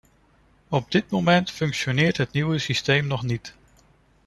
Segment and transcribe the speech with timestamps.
[0.69, 3.53] Op dit moment functioneert het nieuwe systeem nog niet.